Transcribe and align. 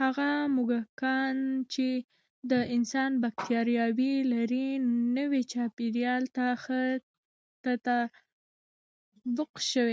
هغه 0.00 0.28
موږکان 0.56 1.36
چې 1.72 1.88
د 2.50 2.52
انسان 2.76 3.10
بکتریاوې 3.22 4.14
لري، 4.32 4.68
نوي 5.16 5.42
چاپېریال 5.52 6.22
ته 6.36 6.46
ښه 6.62 6.82
تطابق 7.64 9.52
شو. 9.70 9.88